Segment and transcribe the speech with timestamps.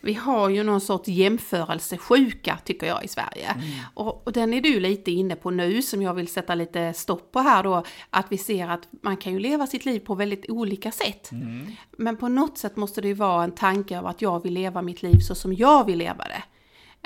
[0.00, 3.50] Vi har ju någon sorts jämförelsesjuka tycker jag i Sverige.
[3.50, 3.66] Mm.
[3.94, 7.32] Och, och, den är du lite inne på nu som jag vill sätta lite stopp
[7.32, 7.84] på här då.
[8.10, 11.32] Att vi ser att man kan ju leva sitt liv på väldigt olika sätt.
[11.32, 11.66] Mm.
[11.98, 14.82] Men på något sätt måste det ju vara en tanke av att jag vill leva
[14.82, 16.42] mitt liv så som jag vill leva det.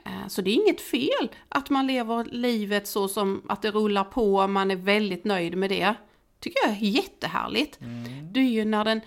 [0.05, 4.05] Eh, så det är inget fel att man lever livet så som att det rullar
[4.05, 5.95] på, man är väldigt nöjd med det.
[6.41, 7.81] Tycker jag är jättehärligt.
[7.81, 8.33] Mm.
[8.33, 9.01] Det är ju när den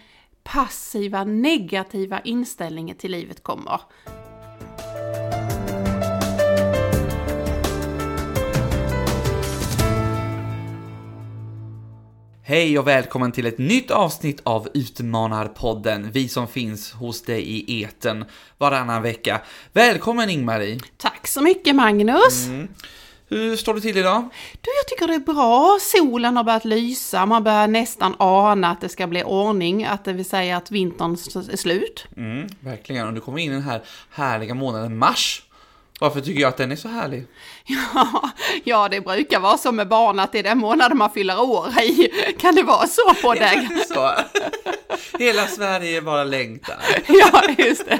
[0.47, 3.81] passiva, negativa inställningen till livet kommer.
[12.43, 17.81] Hej och välkommen till ett nytt avsnitt av Utmanarpodden, vi som finns hos dig i
[17.83, 18.25] eten
[18.57, 19.41] varannan vecka.
[19.73, 20.79] Välkommen Ingmarie!
[20.97, 22.45] Tack så mycket Magnus!
[22.45, 22.67] Mm.
[23.29, 24.29] Hur står det till idag?
[24.61, 25.77] Du, jag tycker det är bra.
[25.81, 30.13] Solen har börjat lysa, man börjar nästan ana att det ska bli ordning, att det
[30.13, 32.05] vill säga att vintern är slut.
[32.17, 35.43] Mm, verkligen, och nu kommer in den här härliga månaden mars.
[35.99, 37.25] Varför tycker jag att den är så härlig?
[37.65, 38.29] Ja,
[38.63, 41.79] ja, det brukar vara så med barn att det är den månaden man fyller år
[41.81, 42.11] i.
[42.39, 43.69] Kan det vara så på dig?
[43.87, 44.11] så.
[45.19, 46.77] Hela Sverige bara längtar.
[47.07, 47.99] Ja, just det.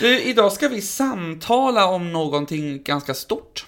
[0.00, 3.66] Du, idag ska vi samtala om någonting ganska stort.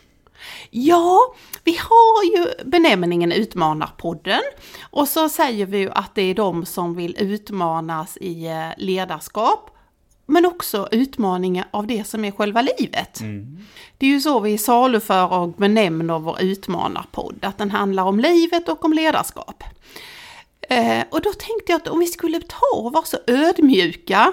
[0.79, 4.41] Ja, vi har ju benämningen Utmanarpodden
[4.91, 9.71] och så säger vi ju att det är de som vill utmanas i eh, ledarskap
[10.27, 13.21] men också utmaningar av det som är själva livet.
[13.21, 13.59] Mm.
[13.99, 18.69] Det är ju så vi saluför och benämner vår utmanarpodd, att den handlar om livet
[18.69, 19.65] och om ledarskap.
[20.69, 24.33] Eh, och då tänkte jag att om vi skulle ta och vara så ödmjuka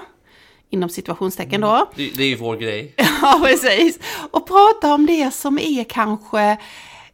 [0.74, 1.70] inom situationstecken då.
[1.70, 1.86] Mm.
[1.94, 2.94] Det, det är ju vår grej.
[3.22, 3.98] ja, precis.
[4.30, 6.56] Och prata om det som är kanske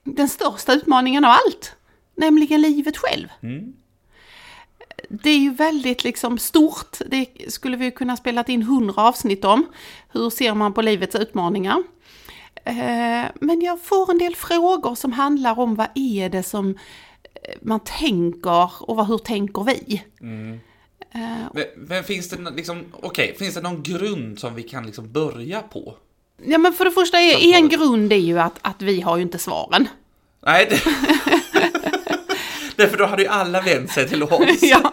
[0.04, 1.76] den största utmaningen av allt.
[2.16, 3.28] Nämligen livet själv.
[3.42, 3.72] Mm.
[5.08, 6.98] Det är ju väldigt liksom stort.
[7.06, 9.66] Det skulle vi kunna spela in hundra avsnitt om.
[10.12, 11.82] Hur ser man på livets utmaningar?
[12.64, 16.78] Eh, men jag får en del frågor som handlar om vad är det som
[17.60, 20.02] man tänker och hur tänker vi?
[20.20, 20.60] Mm.
[21.14, 24.86] Uh, men, men, finns det liksom, okej, okay, finns det någon grund som vi kan
[24.86, 25.96] liksom börja på?
[26.44, 29.22] Ja men för det första är en grund är ju att, att vi har ju
[29.22, 29.88] inte svaren.
[30.46, 30.80] Nej, det...
[32.76, 34.30] Därför då hade ju alla vänt sig till oss.
[34.62, 34.92] ja.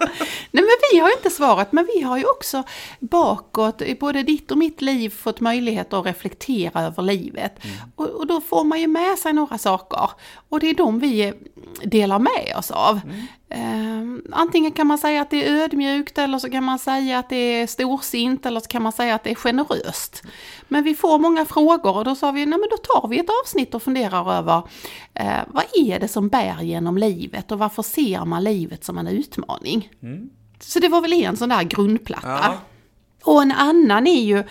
[0.52, 2.64] Nej men vi har ju inte svarat, men vi har ju också
[3.00, 7.64] bakåt i både ditt och mitt liv fått möjlighet att reflektera över livet.
[7.64, 7.78] Mm.
[7.96, 10.10] Och, och, då får man ju med sig några saker.
[10.50, 11.34] Och det är de vi
[11.84, 13.00] delar med oss av.
[13.04, 13.26] Mm.
[13.50, 17.30] Eh, antingen kan man säga att det är ödmjukt eller så kan man säga att
[17.30, 20.24] det är storsint eller så kan man säga att det är generöst.
[20.68, 23.30] Men vi får många frågor och då sa vi, nej men då tar vi ett
[23.44, 24.62] avsnitt och funderar över
[25.14, 29.08] eh, vad är det som bär genom livet och varför ser man livet som en
[29.08, 29.90] utmaning?
[30.04, 30.30] Mm.
[30.60, 32.28] Så det var väl en sån där grundplatta.
[32.28, 32.58] Ja.
[33.24, 34.44] Och en annan är ju,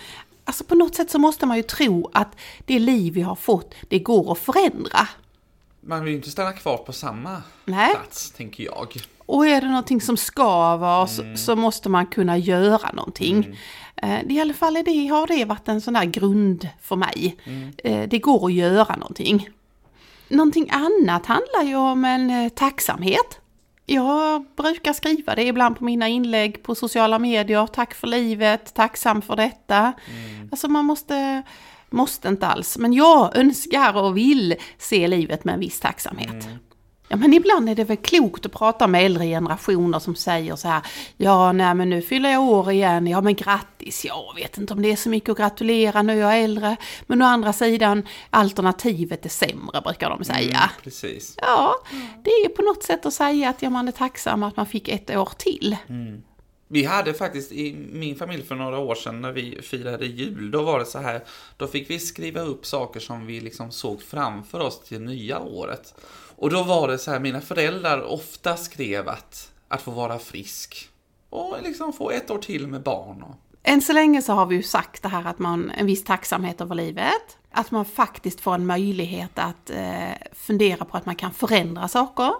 [0.43, 2.35] alltså på något sätt så måste man ju tro att
[2.65, 5.07] det liv vi har fått, det går att förändra
[5.87, 7.91] man vill ju inte stanna kvar på samma Nej.
[7.91, 8.95] plats, tänker jag.
[9.25, 11.37] Och är det någonting som skaver mm.
[11.37, 13.55] så, måste man kunna göra någonting.
[13.97, 14.27] Mm.
[14.27, 17.37] Eh, I alla fall det, har det varit en sån där grund för mig.
[17.43, 17.73] Mm.
[17.77, 19.49] Eh, det går att göra någonting.
[20.27, 23.39] Någonting annat handlar ju om en eh, tacksamhet.
[23.85, 27.67] Jag brukar skriva det ibland på mina inlägg på sociala medier.
[27.67, 29.77] Tack för livet, tacksam för detta.
[29.77, 30.49] Mm.
[30.51, 31.43] Alltså man måste
[31.89, 36.45] Måste inte alls, men jag önskar och vill se livet med en viss tacksamhet.
[36.45, 36.57] Mm.
[37.09, 40.67] Ja men ibland är det väl klokt att prata med äldre generationer som säger så
[40.67, 40.81] här
[41.17, 44.81] Ja nej men nu fyller jag år igen, ja men grattis, jag vet inte om
[44.81, 46.75] det är så mycket att gratulera nu jag är äldre.
[47.05, 50.57] Men å andra sidan alternativet är sämre brukar de säga.
[50.57, 51.35] Mm, precis.
[51.41, 51.75] Ja,
[52.23, 54.87] det är på något sätt att säga att ja, man är tacksam att man fick
[54.87, 55.77] ett år till.
[55.89, 56.21] Mm.
[56.67, 60.63] Vi hade faktiskt i min familj för några år sedan när vi firade jul, då
[60.63, 61.23] var det så här,
[61.57, 65.95] då fick vi skriva upp saker som vi liksom såg framför oss till nya året.
[66.35, 70.89] Och då var det så här, mina föräldrar ofta skrev att, att få vara frisk
[71.29, 73.23] och liksom få ett år till med barn.
[73.23, 73.35] Och...
[73.63, 76.61] Än så länge så har vi ju sagt det här att man, en viss tacksamhet
[76.61, 81.33] över livet, att man faktiskt får en möjlighet att eh, fundera på att man kan
[81.33, 82.33] förändra saker.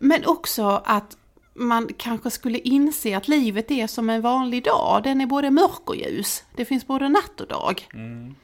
[0.00, 1.16] Men också att
[1.58, 5.00] man kanske skulle inse att livet är som en vanlig dag.
[5.04, 6.44] Den är både mörk och ljus.
[6.56, 7.88] Det finns både natt och dag.
[7.94, 8.34] Mm.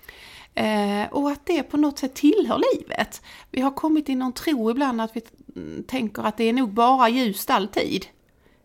[0.55, 3.23] Eh, och att det på något sätt tillhör livet.
[3.51, 5.21] Vi har kommit i någon tro ibland att vi
[5.87, 8.07] tänker att det är nog bara ljust alltid.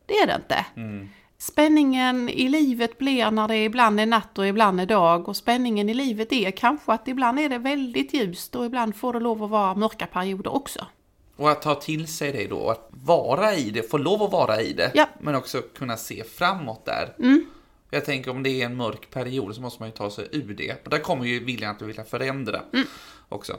[0.06, 0.66] Det är det inte.
[0.76, 1.10] Mm.
[1.38, 5.30] Spänningen i livet blir när det ibland är natt och ibland är dag.
[5.30, 9.14] Och spänningen i livet är kanske att ibland är det väldigt ljust och ibland får
[9.14, 10.86] det lov att vara mörka perioder också.
[11.40, 14.62] Och att ta till sig det då, att vara i det, få lov att vara
[14.62, 15.06] i det, ja.
[15.20, 17.16] men också kunna se framåt där.
[17.20, 17.46] Mm.
[17.90, 20.54] Jag tänker om det är en mörk period så måste man ju ta sig ur
[20.54, 20.86] det.
[20.86, 22.62] Och där kommer ju viljan att vilja förändra
[23.30, 23.58] också.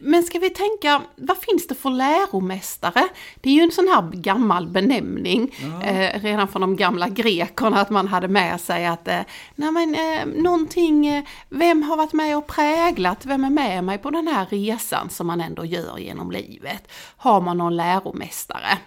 [0.00, 3.08] Men ska vi tänka, vad finns det för läromästare?
[3.40, 5.54] Det är ju en sån här gammal benämning,
[5.84, 9.20] eh, redan från de gamla grekerna, att man hade med sig att, eh,
[9.54, 13.98] nej men eh, någonting, eh, vem har varit med och präglat, vem är med mig
[13.98, 16.88] på den här resan som man ändå gör genom livet?
[17.16, 18.78] Har man någon läromästare?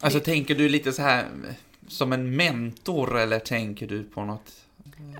[0.00, 1.26] Alltså tänker du lite så här
[1.92, 4.52] som en mentor eller tänker du på något?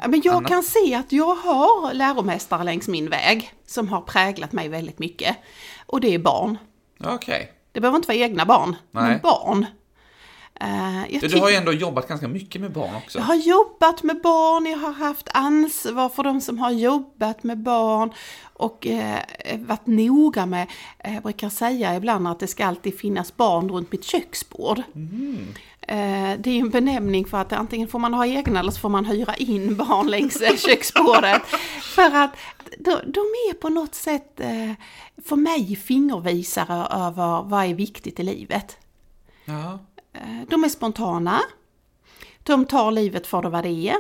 [0.08, 0.48] Men jag Anna?
[0.48, 5.36] kan se att jag har läromästare längs min väg som har präglat mig väldigt mycket.
[5.86, 6.58] Och det är barn.
[7.04, 7.52] Okej.
[7.72, 9.20] Det behöver inte vara egna barn, men Nej.
[9.22, 9.66] barn.
[10.60, 13.18] Eh, jag Du, du har ju ändå jobbat ganska mycket med barn också.
[13.18, 17.58] Jag har jobbat med barn, jag har haft ansvar för de som har jobbat med
[17.58, 18.12] barn
[18.54, 19.18] och eh,
[19.58, 20.66] varit noga med,
[20.98, 24.78] eh, jag brukar säga ibland att det ska alltid finnas barn runt mitt köksbord.
[24.78, 24.84] Eh,
[25.86, 28.88] det är ju en benämning för att antingen får man ha egna eller så får
[28.88, 31.42] man hyra in barn längs eh, köksbordet.
[31.82, 32.30] För att
[32.78, 32.90] de,
[33.50, 34.72] är på något sätt eh,
[35.24, 38.76] för mig fingervisare över vad är viktigt i livet.
[39.44, 39.78] Ja.
[40.12, 41.40] Eh, De är spontana.
[42.42, 43.96] De tar livet för det vad det är.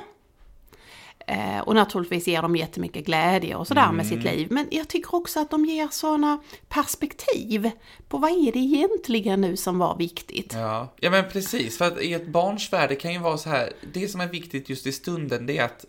[1.26, 4.48] Eh, Och naturligtvis ger de jättemycket glädje och sådär med sitt liv.
[4.50, 6.38] Men jag tycker också att de ger sådana
[6.68, 7.70] perspektiv
[8.08, 10.52] på vad är det egentligen nu som var viktigt.
[10.54, 10.92] Ja.
[11.00, 11.78] ja, men precis.
[11.78, 14.26] För att i ett barns värld, det kan ju vara så här, det som är
[14.26, 15.84] viktigt just i stunden, det är att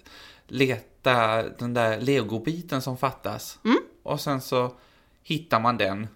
[0.47, 3.59] leta den där legobiten som fattas.
[4.03, 4.71] Och sen så
[5.23, 6.07] hittar man den.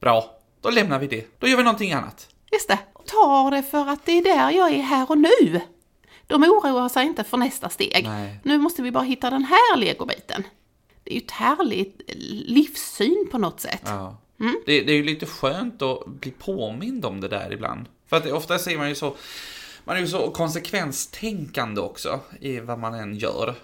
[0.00, 1.40] Bra, då lämnar vi det.
[1.40, 2.28] Då gör vi någonting annat.
[2.52, 2.78] Just det.
[3.06, 5.60] Tar det för att det är där jag är här och nu.
[6.28, 8.04] De oroar sig inte för nästa steg.
[8.04, 8.40] Nej.
[8.42, 10.42] Nu måste vi bara hitta den här legobiten.
[11.04, 12.00] Det är ju ett härligt
[12.46, 13.82] livssyn på något sätt.
[13.84, 14.16] Ja.
[14.66, 17.86] Det, det är ju lite skönt att bli påmind om det där ibland.
[18.06, 19.16] För att ofta ser man ju så,
[19.84, 23.54] man är ju så konsekvenstänkande också i vad man än gör.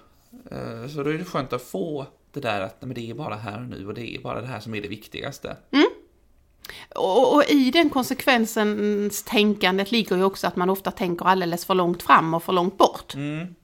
[0.51, 3.35] Eh, Så då är det skönt att få det där att men det är bara
[3.37, 5.57] här och nu och det är bara det här som är det viktigaste.
[6.95, 11.75] Och, och i den konsekvensens tänkandet ligger ju också att man ofta tänker alldeles för
[11.75, 13.15] långt fram och för långt bort.
[13.15, 13.55] Mm.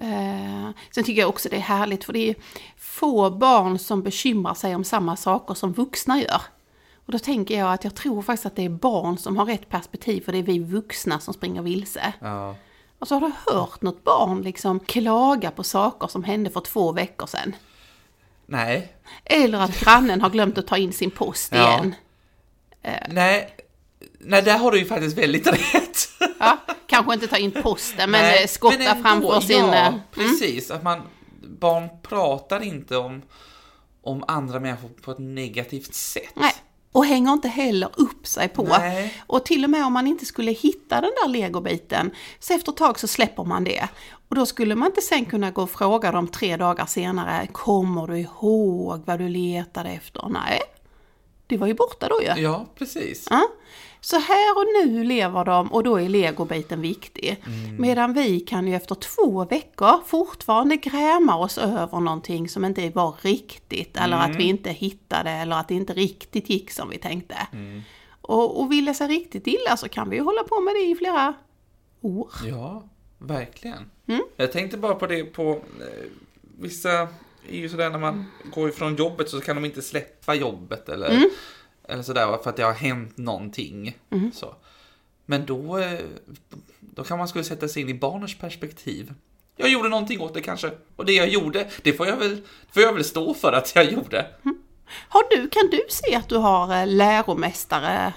[0.00, 2.34] Eh, sen tycker jag också det är härligt för det är
[2.76, 6.42] få barn som bekymrar sig om samma saker som vuxna gör.
[7.06, 9.68] Och då tänker jag att jag tror faktiskt att det är barn som har rätt
[9.68, 12.12] perspektiv för det är vi vuxna som springer vilse.
[12.20, 12.56] Ja.
[12.98, 17.26] Alltså har du hört något barn liksom klaga på saker som hände för två veckor
[17.26, 17.54] sedan?
[18.50, 18.92] Nej.
[19.24, 21.74] Eller att grannen har glömt att ta in sin post Ja.
[21.74, 21.94] igen?
[23.08, 23.54] Nej.
[24.20, 26.08] Nej, där har du ju faktiskt väldigt rätt.
[26.38, 29.56] Ja, kanske inte ta in posten men Nej, eh, skotta men ändå, framför sin...
[29.56, 30.00] Ja, eh, mm.
[30.14, 30.70] precis.
[30.70, 31.02] Att man,
[31.42, 33.22] barn pratar inte om,
[34.02, 36.32] om andra människor på ett negativt sätt.
[36.34, 36.54] Nej.
[36.98, 38.62] Och hänger inte heller upp sig på.
[38.62, 39.14] Nej.
[39.26, 42.78] Och till och med om man inte skulle hitta den där legobiten, så efter ett
[42.78, 43.88] tag så släpper man det.
[44.28, 48.06] Och då skulle man inte sen kunna gå och fråga dem tre dagar senare, kommer
[48.06, 50.28] du ihåg vad du letade efter?
[50.28, 50.60] Nej,
[51.48, 52.42] det var ju borta då ju.
[52.42, 53.26] Ja, precis.
[53.30, 53.48] Ja.
[54.00, 57.44] Så här och nu lever de och då är legobiten viktig.
[57.78, 63.14] Medan vi kan ju efter två veckor fortfarande gräma oss över någonting som inte var
[63.22, 67.36] riktigt eller att vi inte hittade eller att det inte riktigt gick som vi tänkte.
[68.20, 70.84] Och, och vill det sig riktigt illa så kan vi ju hålla på med det
[70.84, 71.34] i flera
[72.00, 72.30] år.
[72.46, 73.90] Ja, verkligen.
[74.06, 74.22] Mm.
[74.36, 76.10] Jag tänkte bara på det på eh,
[76.58, 77.08] vissa
[77.50, 78.24] är ju sådär när man
[78.54, 81.30] går ifrån jobbet så kan de inte släppa jobbet eller, Mm.
[81.88, 83.98] eller sådär för att det har hänt någonting.
[84.34, 84.54] Så.
[85.26, 86.00] Men då, eh,
[86.80, 89.14] då kan man skulle sätta sig in i barnens perspektiv.
[89.56, 90.70] Jag gjorde någonting åt det kanske.
[90.96, 92.40] Och det jag gjorde, det får jag väl,
[92.72, 94.26] får jag väl stå för att jag gjorde.
[95.08, 98.12] Har du, kan du se att du har eh, läromästare?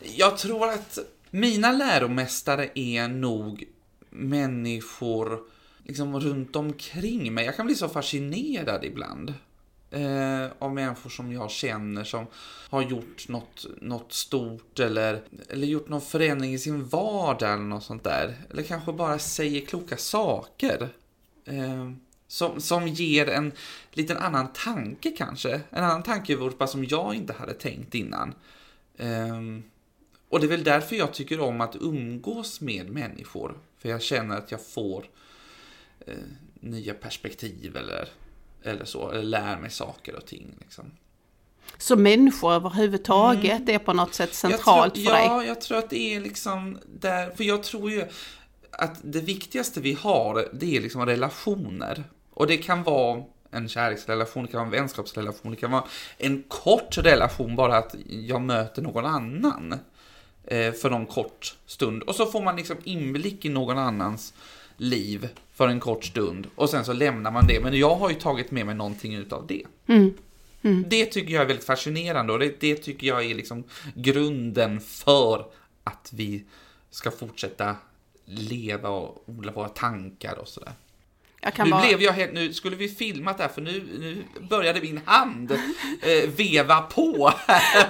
[0.00, 0.98] Jag tror att
[1.30, 3.64] mina läromästare är nog
[4.10, 5.40] människor
[5.86, 7.44] liksom runt omkring mig.
[7.44, 9.34] Jag kan bli så fascinerad ibland.
[9.90, 12.26] Eh, av människor som jag känner som
[12.70, 17.84] har gjort något, något stort eller, eller gjort någon förändring i sin vardag eller något
[17.84, 18.34] sånt där.
[18.50, 20.88] Eller kanske bara säger kloka saker.
[21.44, 21.90] Eh,
[22.28, 23.52] som, som ger en
[23.92, 25.60] liten annan tanke kanske.
[25.70, 28.34] En annan tankevurpa som jag inte hade tänkt innan.
[28.98, 29.62] Ehm,
[30.28, 33.58] och det är väl därför jag tycker om att umgås med människor.
[33.78, 35.04] För jag känner att jag får
[36.06, 36.14] eh,
[36.60, 38.08] nya perspektiv eller,
[38.62, 39.10] eller så.
[39.10, 40.54] Eller lär mig saker och ting.
[40.60, 40.90] Liksom.
[41.78, 45.24] Så människor överhuvudtaget är på något sätt centralt jag för tror, dig?
[45.26, 47.30] Ja, jag tror att det är liksom där.
[47.30, 48.04] För jag tror ju
[48.70, 52.04] att det viktigaste vi har, det är liksom relationer.
[52.30, 55.84] Och det kan vara en kärleksrelation, det kan vara en vänskapsrelation, det kan vara
[56.18, 59.74] en kort relation, bara att jag möter någon annan.
[60.46, 62.02] eh, för någon kort stund.
[62.02, 64.34] Och så får man liksom inblick i någon annans
[64.76, 66.46] liv för en kort stund.
[66.54, 67.60] Och sen så lämnar man det.
[67.60, 69.62] Men jag har ju tagit med mig någonting utav det.
[70.62, 70.84] Mm.
[70.88, 73.64] Det tycker jag är väldigt fascinerande och det, det tycker jag är liksom
[73.94, 75.46] grunden för
[75.84, 76.44] att vi
[76.90, 77.76] ska fortsätta
[78.24, 80.72] leva och odla våra tankar och sådär.
[81.64, 81.80] Nu bara...
[81.86, 85.52] blev jag helt, nu skulle vi filmat där för nu, nu började min hand
[86.02, 87.86] eh, veva på här.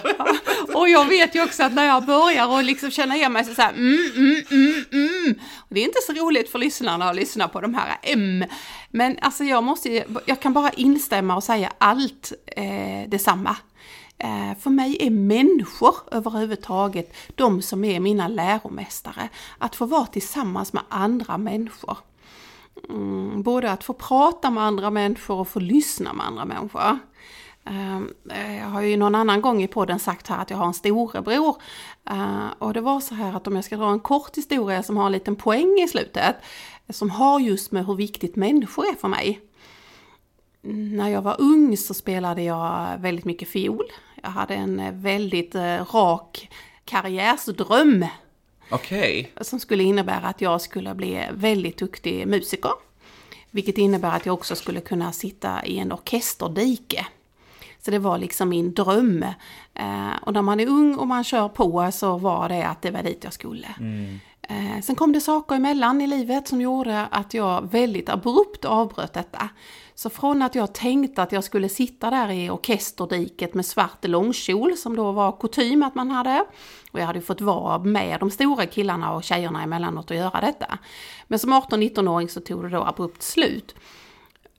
[0.75, 3.55] Och jag vet ju också att när jag börjar och liksom känna igen mig så
[3.55, 5.35] såhär mm, mm, mm, mm.
[5.57, 8.45] Och det är inte så roligt för lyssnarna att lyssna på de här M.
[8.91, 13.57] Men alltså jag måste ju- jag kan bara instämma och säga allt eh, detsamma.
[14.19, 19.29] Eh, för mig är människor överhuvudtaget de som är mina läromästare.
[19.59, 21.99] Att få vara tillsammans med andra människor.
[22.89, 26.99] Mm, både att få prata med andra människor och få lyssna med andra människor.
[27.65, 30.67] Ehm, eh, jag har ju någon annan gång i podden sagt här att jag har
[30.67, 31.57] en storebror.
[32.05, 34.97] Ehm, och det var så här att om jag ska dra en kort historia som
[34.97, 36.37] har en liten poäng i slutet,
[36.91, 39.41] som har just med hur viktigt människor är för mig.
[40.69, 43.85] När jag var ung så spelade jag väldigt mycket fiol.
[44.23, 46.49] Jag hade en väldigt eh, rak
[46.85, 48.07] karriärsdröm
[48.71, 49.33] Okej.
[49.41, 52.71] som skulle innebära att jag skulle bli väldigt duktig musiker.
[53.51, 57.07] Vilket innebär att jag också skulle kunna sitta i en orkesterdike.
[57.79, 59.23] Så det var liksom min dröm.
[59.75, 62.91] Eh, och när man är ung och man kör på så var det att det
[62.91, 63.69] var dit jag skulle.
[64.49, 69.13] Eh, sen kom det saker emellan i livet som gjorde att jag väldigt abrupt avbröt
[69.13, 69.49] detta.
[69.95, 74.77] Så från att jag tänkte att jag skulle sitta där i orkesterdiket med svart långkjol
[74.77, 76.45] som då var kutym att man hade.
[76.93, 80.41] Och jag hade ju fått vara med de stora killarna och tjejerna emellanåt och göra
[80.41, 80.79] detta.
[81.27, 83.75] Men som 18-19-åring så tog det då abrupt slut.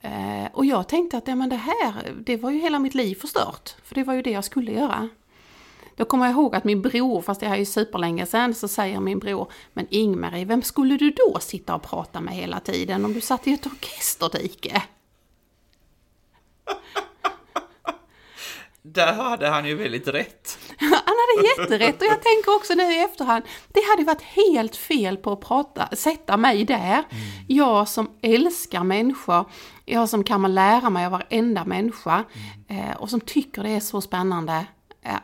[0.00, 3.14] Eh, och jag tänkte att ja, men det här, det var ju hela mitt liv
[3.14, 3.76] förstört.
[3.84, 5.08] För det var ju det jag skulle göra.
[5.98, 8.68] Då kommer jag ihåg att min bror, fast det här är ju superlänge sedan, så
[8.68, 13.04] säger min bror Men Ingmarie, vem skulle du då sitta och prata med hela tiden
[13.04, 14.82] om du satt i ett orkesterdike?
[18.82, 20.58] Där hade han ju väldigt rätt.
[20.78, 25.16] Han hade jätterätt och jag tänker också nu i efterhand, det hade varit helt fel
[25.16, 27.04] på att prata, sätta mig där.
[27.48, 29.50] Jag som älskar människor,
[29.84, 32.24] jag som kan lära mig av varenda människa
[32.68, 34.66] eh, och som tycker det är så spännande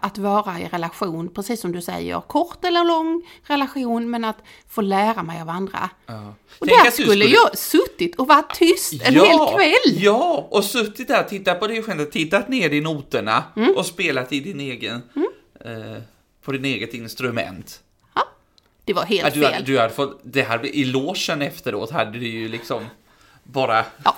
[0.00, 4.36] att vara i relation, precis som du säger, kort eller lång relation, men att
[4.68, 5.90] få lära mig av andra.
[6.06, 6.34] Ja.
[6.58, 10.02] Och Tänk där du skulle jag suttit och varit tyst en hel kväll.
[10.02, 13.74] Ja, och suttit där, tittat på dig själv, tittat ner i noterna Mm.
[13.76, 15.02] och spelat i din egen,
[15.64, 16.02] eh,
[16.44, 17.80] på din eget instrument.
[18.14, 18.22] Ja,
[18.84, 19.64] det var Ja, helt du, hade, fel.
[19.64, 22.84] du hade fått, det hade, I logen efteråt hade du ju liksom
[23.42, 24.16] bara Ja.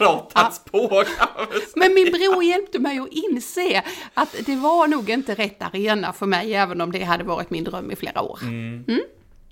[0.32, 0.88] pratats på.
[0.88, 1.28] väl säga.
[1.76, 3.82] Men min bror hjälpte mig att inse
[4.14, 7.64] att det var nog inte rätt arena för mig, även om det hade varit min
[7.64, 8.38] dröm i flera år.
[8.42, 8.84] Mm.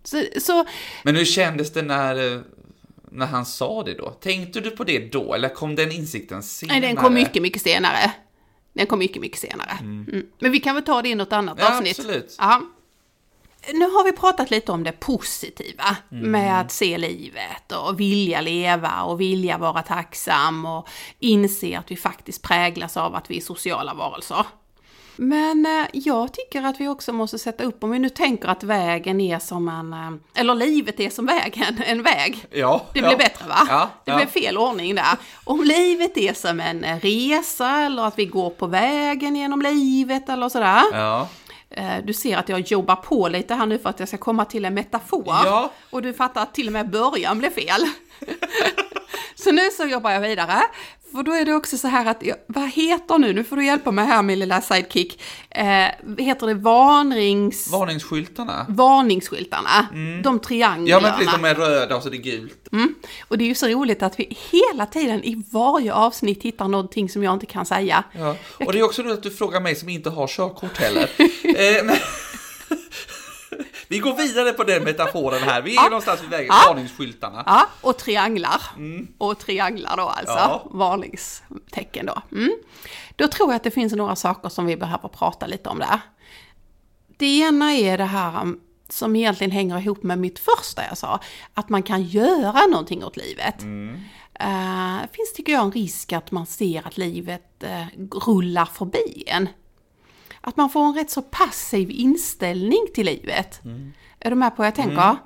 [0.04, 0.64] Så, så
[1.02, 2.42] Men hur kändes det när,
[3.10, 4.10] när han sa det då?
[4.10, 6.80] Tänkte du på det då, eller kom den insikten senare?
[6.80, 8.12] nej, den kom mycket, mycket senare.
[8.72, 9.78] Den kom mycket, mycket senare.
[9.80, 10.26] Mm.
[10.38, 11.98] Men vi kan väl ta det i något annat Ja, avsnitt.
[11.98, 12.34] absolut.
[12.38, 12.62] Ja.
[13.74, 19.02] Nu har vi pratat lite om det positiva med att se livet och vilja leva
[19.02, 23.94] och vilja vara tacksam och inse att vi faktiskt präglas av att vi är sociala
[23.94, 24.46] varelser.
[25.20, 28.62] Men eh, jag tycker att vi också måste sätta upp, om vi nu tänker att
[28.62, 32.46] vägen är som en, eh, eller livet är som vägen, en väg.
[32.50, 33.06] Ja, Det ja.
[33.06, 33.66] blev bättre va?
[33.68, 34.16] Ja, det ja.
[34.16, 35.16] blev fel ordning där.
[35.44, 40.28] Om livet är som en eh, resa eller att vi går på vägen genom livet
[40.28, 40.82] eller sådär.
[40.92, 41.28] Ja.
[41.78, 44.44] Eh, Du ser att jag jobbar på lite här nu för att jag ska komma
[44.44, 45.24] till en metafor.
[45.26, 45.72] Ja.
[45.90, 47.80] Och du fattar att till och med början blev fel.
[49.34, 50.60] så nu så jobbar jag vidare.
[51.12, 53.90] För då är det också så här att, vad heter nu, nu får du hjälpa
[53.90, 55.22] mig här min lilla sidekick.
[55.50, 55.64] Eh,
[56.18, 57.72] heter det varnings...
[57.72, 58.66] Varningsskyltarna.
[58.68, 59.88] varningsskyltarna?
[60.22, 60.90] De trianglarna.
[60.90, 62.68] Ja, men precis, de är röda och så är det gult.
[62.72, 62.94] Mm.
[63.28, 67.08] Och det är ju så roligt att vi hela tiden i varje avsnitt hittar någonting
[67.08, 68.04] som jag inte kan säga.
[68.12, 68.36] Ja.
[68.66, 71.10] Och det är också roligt att du frågar mig som inte har körkort heller.
[71.88, 71.98] eh.
[73.88, 75.62] Vi går vidare på den metaforen här.
[75.62, 76.64] Vi är någonstans vid vägen, Ja.
[76.68, 77.42] varningsskyltarna.
[77.46, 78.62] Ja, och trianglar.
[79.18, 80.66] Och trianglar då alltså, Ja.
[80.70, 82.22] varningstecken då.
[82.32, 82.52] Mm.
[83.16, 86.00] Då tror jag att det finns några saker som vi behöver prata lite om där.
[87.18, 91.20] Det ena är det här um, som egentligen hänger ihop med mitt första jag sa,
[91.54, 93.62] att man kan göra någonting åt livet.
[94.40, 97.86] Eh, Det finns, tycker jag, en risk att man ser att livet eh,
[98.26, 99.48] rullar förbi en.
[100.40, 103.60] Att man får en rätt så passiv inställning till livet.
[104.20, 105.16] Är du med på vad jag tänker?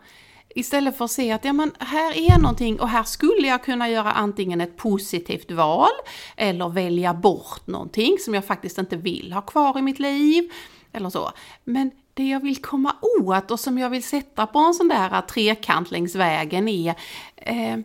[0.54, 3.88] Istället för att se att ja, men här är någonting och här skulle jag kunna
[3.88, 5.90] göra antingen ett positivt val
[6.36, 10.52] eller välja bort någonting som jag faktiskt inte vill ha kvar i mitt liv.
[10.92, 11.30] Eller så.
[11.64, 15.20] Men det jag vill komma åt och som jag vill sätta på en sån där
[15.20, 16.94] trekant längs vägen är
[17.36, 17.76] eh,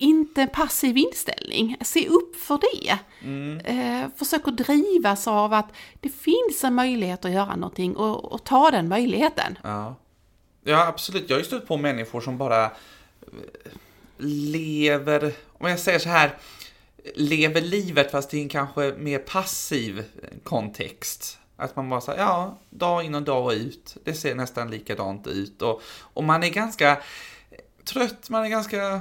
[0.00, 1.76] inte passiv inställning.
[1.80, 2.98] Se upp för det.
[3.22, 3.58] Mm.
[3.58, 8.44] Eh, försök att drivas av att det finns en möjlighet att göra någonting och, och
[8.44, 9.58] ta den möjligheten.
[9.62, 9.96] Ja.
[10.64, 11.30] ja, absolut.
[11.30, 12.70] Jag har ju stött på människor som bara eh,
[14.18, 16.38] lever, om jag säger så här,
[17.14, 20.04] lever livet fast i en kanske mer passiv
[20.44, 21.38] kontext.
[21.56, 25.62] Att man bara säger, ja, dag in och dag ut, det ser nästan likadant ut.
[25.62, 26.98] Och, och man är ganska
[27.84, 29.00] trött, man är ganska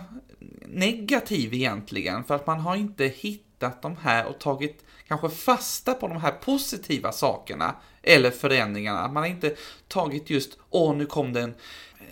[0.65, 6.07] negativ egentligen, för att man har inte hittat de här och tagit kanske fasta på
[6.07, 9.07] de här positiva sakerna eller förändringarna.
[9.07, 9.55] Man har inte
[9.87, 11.53] tagit just, åh, nu kom det en,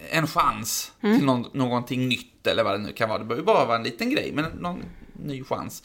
[0.09, 1.17] en chans mm.
[1.17, 3.19] till någon, någonting nytt eller vad det nu kan vara.
[3.19, 5.83] Det behöver bara vara en liten grej, men någon ny chans.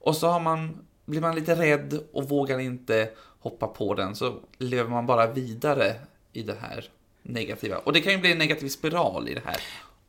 [0.00, 4.40] Och så har man, blir man lite rädd och vågar inte hoppa på den, så
[4.58, 5.94] lever man bara vidare
[6.32, 6.84] i det här
[7.22, 7.78] negativa.
[7.78, 9.56] Och det kan ju bli en negativ spiral i det här.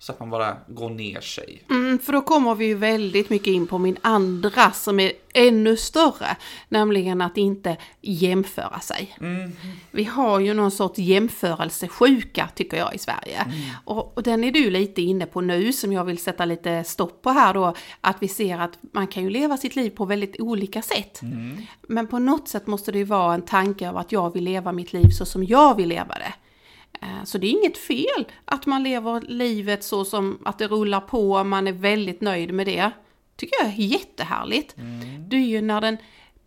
[0.03, 1.63] Så att man bara går ner sig.
[1.69, 5.77] Mm, för då kommer vi ju väldigt mycket in på min andra som är ännu
[5.77, 6.37] större.
[6.69, 9.15] Nämligen att inte jämföra sig.
[9.19, 9.51] Mm.
[9.91, 13.37] Vi har ju någon sorts jämförelsesjuka tycker jag i Sverige.
[13.37, 13.59] Mm.
[13.85, 17.21] Och, och, den är du lite inne på nu som jag vill sätta lite stopp
[17.21, 17.75] på här då.
[18.01, 21.21] Att vi ser att man kan ju leva sitt liv på väldigt olika sätt.
[21.21, 21.57] Mm.
[21.81, 24.71] Men på något sätt måste det ju vara en tanke av att jag vill leva
[24.71, 26.33] mitt liv så som jag vill leva det.
[27.01, 31.01] Eh, så det är inget fel att man lever livet så som att det rullar
[31.01, 32.91] på, man är väldigt nöjd med det.
[33.35, 34.77] tycker jag är jättehärligt.
[34.77, 35.29] Mm.
[35.29, 35.97] Det är ju när den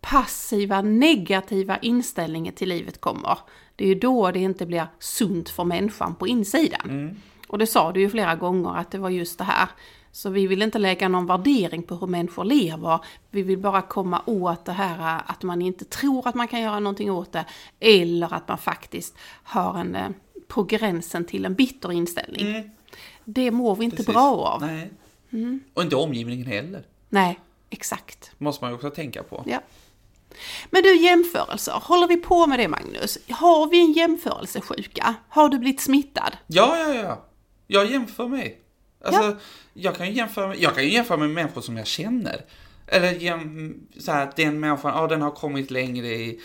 [0.01, 3.37] passiva, negativa inställningen till livet kommer.
[3.75, 6.89] Det är ju då det inte blir sunt för människan på insidan.
[6.89, 7.15] Mm.
[7.47, 9.69] Och det sa du ju flera gånger att det var just det här.
[10.11, 12.99] Så vi vill inte lägga någon värdering på hur människor lever.
[13.31, 16.79] Vi vill bara komma åt det här att man inte tror att man kan göra
[16.79, 17.45] någonting åt det.
[17.79, 20.09] Eller att man faktiskt har en eh,
[20.47, 22.47] på gränsen till en bitter inställning.
[22.47, 22.69] Mm.
[23.25, 24.13] Det mår vi inte Precis.
[24.13, 24.61] bra av.
[24.61, 24.89] Nej.
[25.31, 25.59] Mm.
[25.73, 26.83] Och inte omgivningen heller.
[27.09, 27.39] Nej,
[27.69, 28.31] exakt.
[28.37, 29.43] måste man ju också tänka på.
[29.47, 29.61] Ja.
[30.69, 31.71] Men du, jämförelser.
[31.71, 33.17] Håller vi på med det, Magnus?
[33.29, 35.15] Har vi en jämförelsesjuka?
[35.29, 36.37] Har du blivit smittad?
[36.47, 37.25] Ja, ja, ja.
[37.67, 38.61] Jag jämför mig.
[39.03, 39.35] Alltså, ja.
[39.73, 42.45] jag kan ju jämföra, jag kan ju jämföra med människor som jag känner.
[42.87, 46.39] Eller jäm, så här, den människan, ja, den har kommit längre i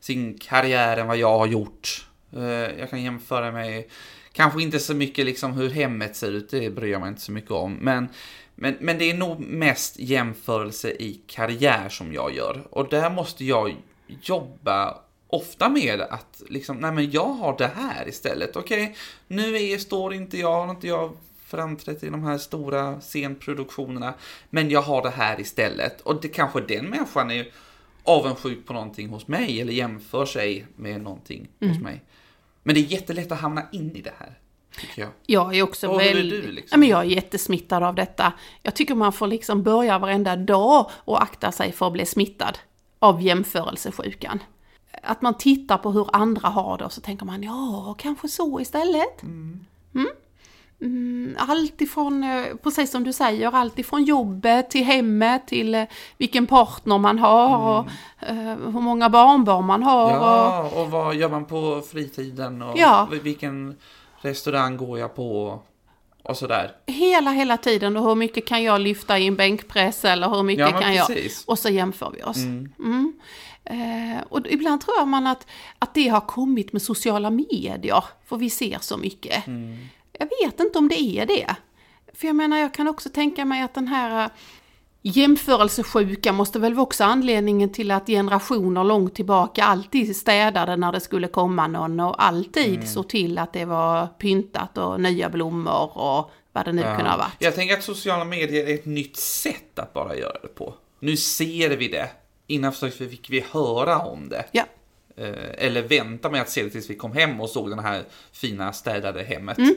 [0.00, 2.07] sin karriär än vad jag har gjort.
[2.32, 3.84] Eh, jag kan jämföra med,
[4.32, 7.32] kanske inte så mycket liksom hur hemmet ser ut, det bryr jag mig inte så
[7.32, 7.74] mycket om.
[7.74, 8.08] Men,
[8.54, 12.66] men, men det är nog mest jämförelse i karriär som jag gör.
[12.70, 13.76] Och där måste jag
[14.22, 18.56] jobba ofta med att liksom, nej men jag har det här istället.
[18.56, 18.94] Okej, okay,
[19.26, 24.14] nu är, står inte jag, har inte jag framträtt i de här stora scenproduktionerna,
[24.50, 26.00] men jag har det här istället.
[26.00, 27.52] Och det kanske den människan är
[28.04, 31.74] avundsjuk på någonting hos mig eller jämför sig med någonting mm.
[31.74, 32.02] hos mig.
[32.68, 34.38] Men det är jättelätt att hamna in i det här.
[34.96, 35.08] Jag.
[35.26, 35.56] jag.
[35.56, 36.44] är också väldigt...
[36.44, 36.82] Är du, liksom?
[36.82, 38.32] jag är jättesmittad av detta.
[38.62, 42.58] Jag tycker man får liksom börja varenda dag och akta sig för att bli smittad
[42.98, 44.42] av jämförelsesjukan.
[45.02, 48.60] Att man tittar på hur andra har det och så tänker man ja, kanske så
[48.60, 49.22] istället.
[49.22, 49.64] Mm.
[49.94, 50.08] Mm?
[50.80, 55.84] Mm, allt ifrån, eh, precis som du säger, allt ifrån jobbet till hemmet till eh,
[56.18, 57.66] vilken partner man har mm.
[57.66, 57.86] och
[58.30, 60.10] uh, hur många barnbarn man har.
[60.10, 63.08] Ja, och, och vad gör man på fritiden och ja.
[63.22, 63.76] vilken
[64.20, 65.60] restaurang går jag på
[66.22, 66.72] och sådär.
[66.86, 70.70] Hela, hela tiden och hur mycket kan jag lyfta i en bänkpress eller hur mycket
[70.70, 71.44] ja, kan precis.
[71.46, 71.52] jag...
[71.52, 72.36] Och så jämför vi oss.
[72.36, 72.72] Mm.
[72.78, 73.12] Mm.
[73.64, 75.46] Eh, och ibland tror man att,
[75.78, 79.46] att det har kommit med sociala medier, för vi ser så mycket.
[79.46, 79.76] Mm.
[80.18, 81.56] Jag vet inte om det är det.
[82.14, 84.30] För jag menar, jag kan också tänka mig att den här äh,
[85.02, 91.28] jämförelsesjuka måste väl också anledningen till att generationer långt tillbaka alltid städade när det skulle
[91.28, 92.86] komma någon och alltid mm.
[92.86, 96.96] såg till att det var pyntat och nya blommor och vad det nu ja.
[96.96, 97.36] kunde ha varit.
[97.38, 100.74] Jag tänker att sociala medier är ett nytt sätt att bara göra det på.
[101.00, 102.10] Nu ser vi det.
[102.46, 104.44] Innan fick vi höra om det.
[104.52, 104.64] Ja.
[105.16, 108.04] Eh, eller vänta med att se det tills vi kom hem och såg det här
[108.32, 109.58] fina städade hemmet.
[109.58, 109.74] Mm.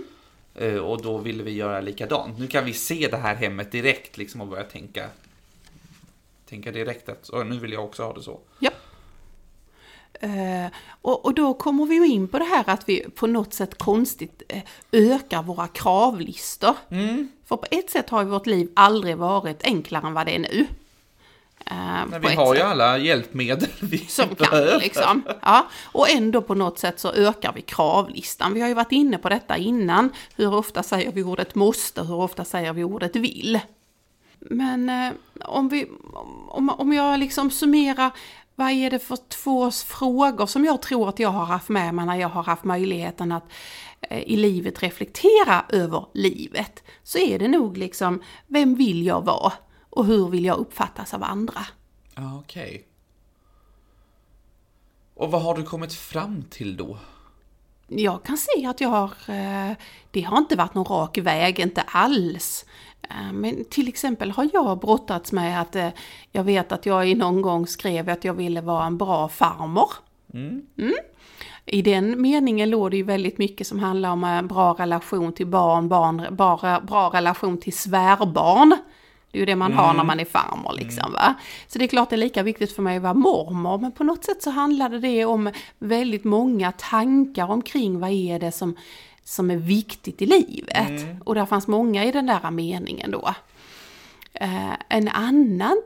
[0.55, 2.39] Eh, och då ville vi göra likadant.
[2.39, 5.09] Nu kan vi se det här hemmet direkt liksom och börja tänka,
[6.49, 8.39] tänka direkt att nu vill jag också ha det så.
[8.59, 8.71] Ja.
[10.23, 13.53] Uh, och, och, då kommer vi ju in på det här att vi på något
[13.53, 14.61] sätt konstigt uh,
[14.91, 16.75] ökar våra kravlistor.
[16.89, 17.27] Mm.
[17.45, 20.39] För på ett sätt har ju vårt liv aldrig varit enklare än vad det är
[20.39, 20.67] nu.
[21.65, 25.23] Eh, Men vi har ju alla hjälpmedel vi Som kan liksom.
[25.41, 25.67] Ja.
[25.83, 28.53] Och ändå på något sätt så ökar vi kravlistan.
[28.53, 30.09] Vi har ju varit inne på detta innan.
[30.35, 33.59] Hur ofta säger vi ordet måste, hur ofta säger vi ordet vill.
[34.39, 35.11] Men eh,
[35.45, 35.87] om, vi,
[36.47, 38.11] om, om jag liksom summerar
[38.55, 42.05] vad är det för två frågor som jag tror att jag har haft med mig
[42.05, 43.51] när jag har haft möjligheten att
[44.01, 46.83] eh, i livet reflektera över livet?
[47.03, 49.53] Så är det nog liksom, vem vill jag vara?
[49.91, 51.61] Och hur vill jag uppfattas av andra?
[52.39, 52.87] Okej.
[55.13, 56.97] Och vad har du kommit fram till då?
[57.87, 59.75] Jag kan se att jag har, eh,
[60.11, 62.65] det har inte varit någon rak väg, inte alls.
[63.09, 65.89] Eh, Men till exempel har jag brottats med att eh,
[66.31, 69.89] jag vet att jag i någon gång skrev att jag ville vara en bra farmor.
[70.33, 70.93] Mm.
[71.65, 75.47] I den meningen låg det ju väldigt mycket som handlar om en bra relation till
[75.47, 78.77] barn, barn bra, bra relation till svärbarn.
[79.31, 81.33] Det är ju det man har när man är farmor liksom va.
[81.67, 84.03] Så det är klart det är lika viktigt för mig att vara mormor, men på
[84.03, 88.75] något sätt så handlade det om väldigt många tankar omkring vad är det som,
[89.23, 91.05] som är viktigt i livet.
[91.25, 93.33] Och där fanns många i den där meningen då.
[94.33, 95.81] Eh, en annan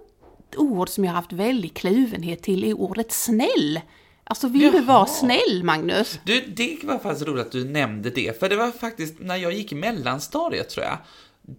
[0.58, 3.80] ord som jag har haft väldigt kluvenhet till är ordet snäll.
[4.24, 5.06] Alltså vill du vara Jaha.
[5.06, 6.20] snäll Magnus?
[6.24, 9.54] Du, det var faktiskt roligt att du nämnde det, för det var faktiskt när jag
[9.54, 10.98] gick i mellanstadiet tror jag.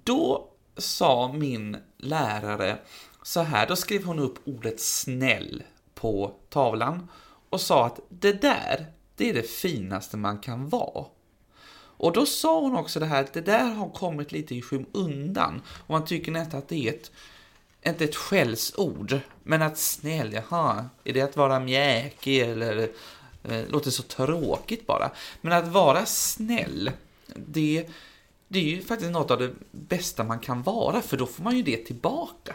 [0.04, 2.78] Då sa min lärare
[3.22, 5.62] så här, då skrev hon upp ordet snäll
[5.94, 7.08] på tavlan
[7.50, 8.86] och sa att det där,
[9.16, 11.04] det är det finaste man kan vara.
[11.98, 15.62] Och då sa hon också det här att det där har kommit lite i skymundan
[15.68, 17.10] och man tycker nästan att det är ett
[17.86, 22.88] inte ett skällsord, men att snäll, jaha, är det att vara mjäkig eller
[23.44, 25.10] eh, låter så tråkigt bara.
[25.40, 26.90] Men att vara snäll,
[27.34, 27.86] det,
[28.48, 31.56] det är ju faktiskt något av det bästa man kan vara, för då får man
[31.56, 32.54] ju det tillbaka.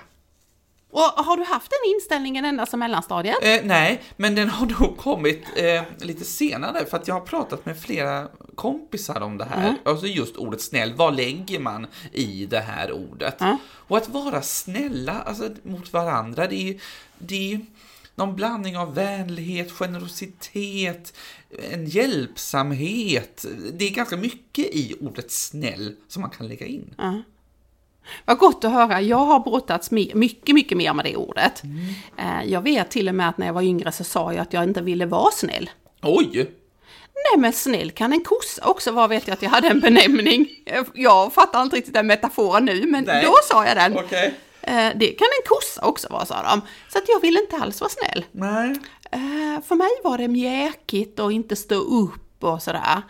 [0.92, 3.38] Och har du haft den inställningen ända som mellanstadiet?
[3.42, 7.66] Eh, nej, men den har nog kommit eh, lite senare för att jag har pratat
[7.66, 9.76] med flera kompisar om det här.
[9.86, 13.42] Alltså just ordet snäll, vad lägger man i det här ordet?
[13.64, 16.80] Och att vara snälla alltså, mot varandra, det är ju
[17.18, 17.66] det är ju
[18.16, 21.14] någon blandning av vänlighet, generositet,
[21.72, 23.46] en hjälpsamhet.
[23.74, 26.94] Det är ganska mycket i ordet snäll som man kan lägga in.
[28.26, 29.02] Vad gott att höra.
[29.02, 31.64] Jag har brottats mycket, mycket mer med det ordet.
[32.18, 34.54] Eh, Jag vet till och med att när jag var yngre så sa jag att
[34.54, 35.70] jag inte ville vara snäll.
[36.02, 36.52] Oj!
[37.34, 40.48] Nej men snäll kan en kossa också vara, vet jag att jag hade en benämning.
[40.94, 43.26] Jag fattar inte riktigt den metaforen nu, men Nej.
[43.26, 43.98] då sa jag den.
[43.98, 44.34] Okej.
[44.64, 46.62] Eh, Det kan en kossa också vara, sa de.
[46.92, 48.26] Så att jag ville inte alls vara snäll.
[48.32, 48.76] Nej.
[49.12, 53.02] Eh, För mig var det mjäkigt och inte stå upp och sådär.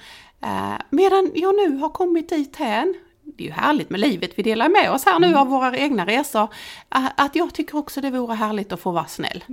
[0.44, 2.94] Eh, Medan jag nu har kommit dit hän,
[3.41, 6.06] det är ju härligt med livet, vi delar med oss här nu av våra egna
[6.06, 6.47] resor,
[6.89, 9.43] att jag tycker också det vore härligt att få vara snäll.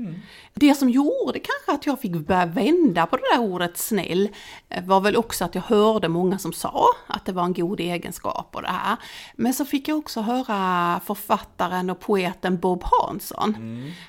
[0.54, 4.28] Det som gjorde kanske att jag fick börja vända på det där ordet snäll
[4.68, 7.80] eh, var väl också att jag hörde många som sa att det var en god
[7.80, 8.96] egenskap och det här.
[9.36, 13.56] Men så fick jag också höra författaren och poeten Bob Hansson.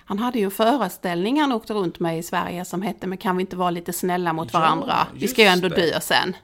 [0.05, 3.37] Han hade ju en föreställning han åkte runt med i Sverige som hette Men kan
[3.37, 5.07] vi inte vara lite snälla mot Ja, varandra?
[5.13, 5.75] Vi ska ju ändå det.
[5.75, 6.35] dö sen.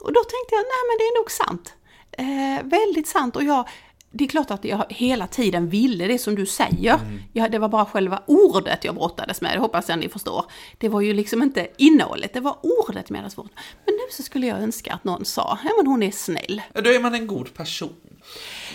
[0.00, 1.74] Och då tänkte jag, nej men det är nog sant.
[2.12, 3.36] Eh, väldigt sant.
[3.36, 3.68] Och jag,
[4.10, 6.94] det är klart att jag hela tiden ville det som du säger.
[6.94, 7.20] Mm.
[7.32, 10.44] Ja, det var bara själva ordet jag brottades med, det hoppas jag ni förstår.
[10.78, 13.50] Det var ju liksom inte innehållet, det var ordet med svårt.
[13.86, 16.62] Men nu så skulle jag önska att någon sa, ja men hon är snäll.
[16.72, 17.94] Då är man en god person.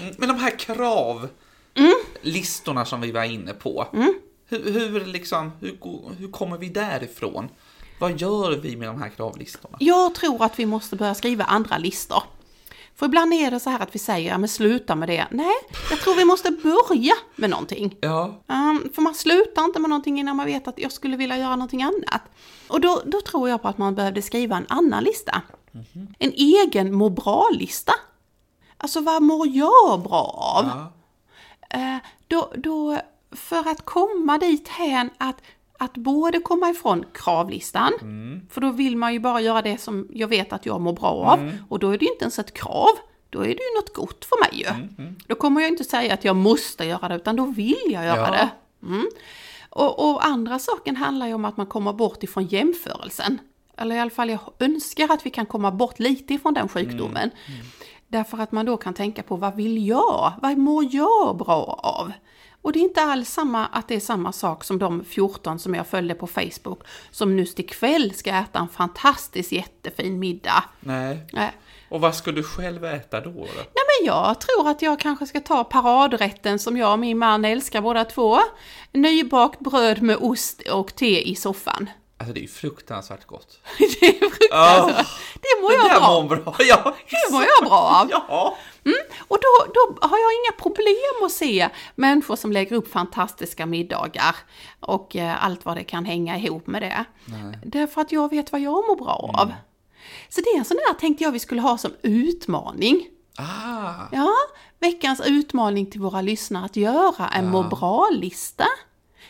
[0.02, 0.60] Mm, Men de här
[2.22, 3.88] kravlistorna som vi var inne på.
[4.48, 5.78] Hur, hur, liksom, hur,
[6.18, 7.50] hur kommer vi därifrån?
[8.00, 9.78] Vad gör vi med de här kravlistorna?
[9.80, 12.24] Jag tror att vi måste börja skriva andra listor.
[12.96, 15.28] För ibland är det så här att vi säger, ja men sluta med det.
[15.32, 15.54] Nej,
[15.90, 17.98] jag tror vi måste börja med någonting.
[18.02, 21.38] Ja, Um, för man slutar inte med någonting innan man vet att jag skulle vilja
[21.38, 22.22] göra någonting annat.
[22.68, 25.42] Och då, då tror jag på att man behövde skriva en annan lista.
[26.20, 27.94] En egen må bra-lista.
[28.78, 30.66] Alltså vad mår jag bra av?
[30.66, 30.92] ja.
[31.70, 33.00] Eh, då, då,
[33.32, 35.36] för att komma dit hän att,
[35.80, 37.94] att både komma ifrån kravlistan,
[38.50, 41.08] för då vill man ju bara göra det som jag vet att jag mår bra
[41.10, 42.90] av, och då är det ju inte ens ett krav,
[43.30, 44.88] då är det ju något gott för mig ju.
[45.28, 48.18] Då kommer jag inte säga att jag måste göra det, utan då vill jag göra
[48.18, 48.32] Ja.
[48.32, 48.50] det.
[48.88, 49.06] Mm.
[49.70, 53.40] Och, och andra saken handlar ju om att man kommer bort ifrån jämförelsen.
[53.78, 57.32] Eller i alla fall jag önskar att vi kan komma bort lite ifrån den sjukdomen.
[58.08, 60.34] Därför att man då kan tänka på vad vill jag?
[60.42, 62.12] Vad mår jag bra av?
[62.66, 65.76] Och det är inte alls samma att det är samma sak som de 14 som
[65.76, 70.64] jag följde på Facebook som just ikväll ska äta en fantastisk jättefin middag.
[70.80, 71.28] Nej.
[71.34, 71.52] Nej.
[71.90, 73.30] Och vad ska du själv äta då?
[73.30, 73.48] då?
[73.56, 77.46] Nej men jag tror att jag kanske ska ta paradrätten som jag och min man
[77.46, 78.40] älskar båda två.
[78.92, 81.90] Nybakt bröd med ost och te i soffan.
[82.18, 83.60] Alltså det är ju fruktansvärt gott.
[83.78, 85.08] Det är fruktansvärt.
[85.34, 86.56] Det mår det jag där bra mår bra.
[86.60, 88.10] Ja, Det mår jag bra av.
[88.30, 88.58] Ja.
[89.28, 94.36] Och då, då har jag inga problem att se människor som lägger upp fantastiska middagar
[94.80, 97.06] och eh, allt vad det kan hänga ihop med det.
[97.66, 99.54] Därför att jag vet vad jag mår bra av.
[100.30, 103.08] Så det är en sån där tänkte jag vi skulle ha som utmaning.
[103.38, 104.34] Ah, Ja,
[104.80, 108.66] veckans utmaning till våra lyssnare att göra en må bra-lista.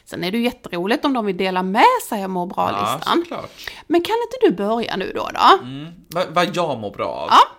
[0.06, 3.18] Sen är det ju jätteroligt om de vill dela med sig av må ja, bra-listan.
[3.20, 3.52] såklart.
[3.88, 5.30] Men kan inte du börja nu då?
[5.34, 5.64] då?
[5.66, 5.94] Mm.
[6.08, 7.28] Vad vad jag mår bra av?
[7.30, 7.55] Ja.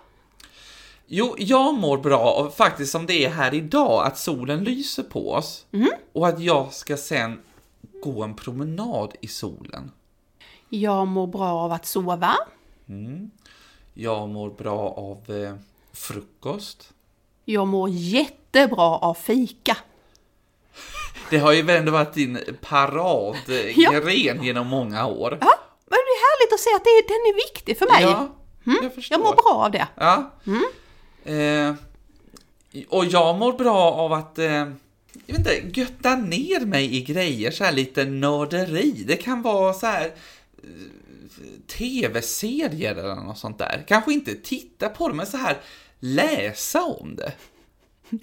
[1.09, 5.31] Jo, jag mår bra av faktiskt som det är här idag, att solen lyser på
[5.31, 5.65] oss.
[5.71, 5.89] Mm.
[6.13, 7.39] Och att jag ska sen
[8.03, 9.91] gå en promenad i solen.
[10.69, 12.35] Jag mår bra av att sova.
[13.93, 15.55] Jag mår bra av eh,
[15.93, 16.93] frukost.
[17.45, 19.77] Jag mår jättebra av fika.
[21.29, 25.37] Det har ju ändå varit din paradgren genom många år.
[25.41, 25.53] Ja,
[25.85, 28.03] men det är härligt att se att det, den är viktig för mig.
[28.03, 28.27] Ja,
[28.83, 29.17] jag förstår.
[29.17, 29.87] Jag mår bra av det.
[29.95, 30.31] Ja.
[31.27, 31.73] Eh,
[32.89, 34.45] och jag mår bra av att, eh,
[35.25, 39.03] jag vet inte, götta ner mig i grejer, så här lite nörderi.
[39.07, 40.69] Det kan vara så här eh,
[41.67, 43.83] tv-serier eller något sånt där.
[43.87, 45.57] Kanske inte titta på det, men så här
[45.99, 47.31] läsa om det.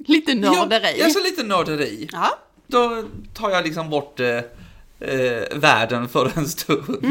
[0.07, 0.95] Lite nörderi.
[0.99, 2.09] Ja, alltså lite nörderi.
[2.12, 2.38] Ja.
[2.67, 4.40] Då tar jag liksom bort eh,
[5.01, 7.07] eh, världen för en stund.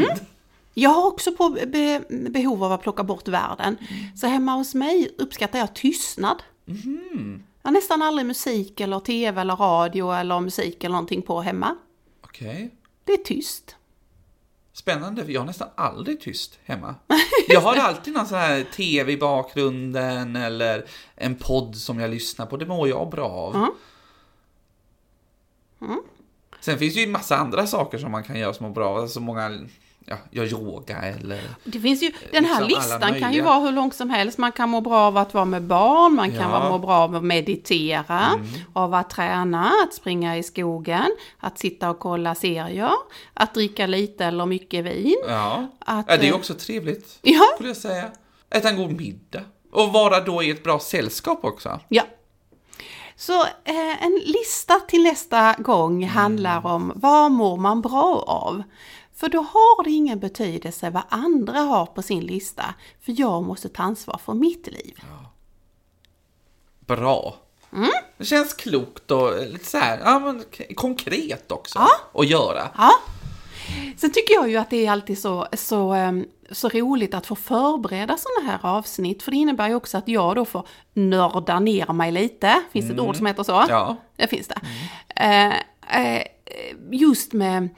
[0.74, 3.76] Jag har också på be, behov av att plocka bort världen.
[4.16, 6.42] Så hemma hos mig uppskattar jag tystnad.
[7.62, 11.76] Jag har nästan aldrig musik eller tv eller radio eller musik eller någonting på hemma.
[12.20, 12.74] Okej.
[13.04, 13.76] Det är tyst.
[14.72, 16.94] Spännande, för jag har nästan aldrig tyst hemma.
[17.48, 20.84] Jag har alltid någon sån här tv i bakgrunden eller
[21.14, 22.56] en podd som jag lyssnar på.
[22.56, 23.54] Det mår jag bra av.
[25.80, 26.00] Mm.
[26.60, 28.88] Sen finns det ju en massa andra saker som man kan göra som mår bra
[28.88, 28.96] av.
[28.96, 29.60] Alltså många,
[30.04, 31.40] ja, jag yoga eller...
[31.64, 34.38] Det finns ju, den här liksom listan kan ju vara hur lång som helst.
[34.38, 36.44] Man kan må bra av att vara med barn, man kan Ja.
[36.44, 36.50] Mm.
[36.60, 38.30] vara må bra av att meditera,
[38.72, 42.90] av att träna, att springa i skogen, att sitta och kolla serier,
[43.34, 45.16] att dricka lite eller mycket vin.
[45.28, 48.10] Ja, Att, ja det är eh, också trevligt, Ja, skulle jag säga.
[48.50, 49.42] Äta en god middag.
[49.72, 51.80] Och vara då i ett bra sällskap också.
[51.88, 52.02] ja.
[53.16, 56.08] Så eh, en lista till nästa gång Mm.
[56.08, 58.62] handlar om vad mår man bra av?
[59.16, 63.68] För då har det ingen betydelse vad andra har på sin lista, för jag måste
[63.68, 64.98] ta ansvar för mitt liv.
[66.80, 67.36] Bra.
[67.72, 67.90] Mm.
[68.18, 72.20] Det känns klokt och lite så här, ja, men konkret också Ja.
[72.20, 72.68] att göra.
[72.76, 72.90] Ja.
[73.96, 77.34] Sen tycker jag ju att det är alltid så, så, ehm, så roligt att få
[77.36, 81.92] förbereda sådana här avsnitt, för det innebär ju också att jag då får nörda ner
[81.92, 82.62] mig lite.
[82.72, 83.64] Finns det ett ord som heter så?
[83.68, 83.96] Ja.
[84.16, 84.60] Det finns det.
[85.16, 85.54] Eh,
[86.00, 86.22] eh,
[86.90, 87.68] just med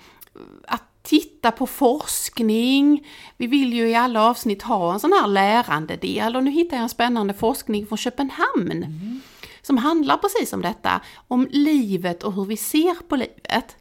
[0.69, 3.07] att titta på forskning.
[3.37, 6.83] Vi vill ju i alla avsnitt ha en sån här lärandedel och nu hittar jag
[6.83, 9.21] en spännande forskning från Köpenhamn.
[9.63, 13.77] Som handlar precis om detta, om livet och hur vi ser på livet.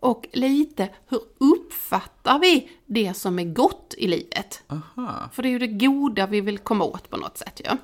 [0.00, 4.62] Och lite, hur uppfattar vi det som är gott i livet?
[4.68, 5.30] Aha.
[5.32, 7.76] För det är ju det goda vi vill komma åt på något sätt ju.